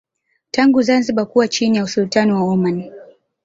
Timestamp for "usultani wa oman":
1.83-2.91